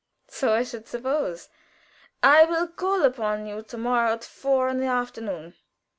[0.27, 1.47] "So I should suppose.
[2.23, 5.53] I will call upon you to morrow at four in the afternoon.